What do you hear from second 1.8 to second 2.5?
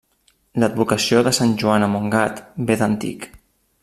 a Montgat